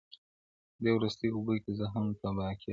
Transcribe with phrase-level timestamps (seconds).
[0.81, 2.69] دې ورستو اوبو کي زه هم تباه کېږم-